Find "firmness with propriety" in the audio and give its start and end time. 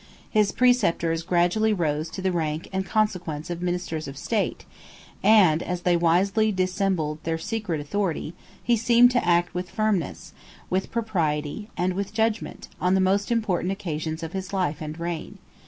9.69-11.69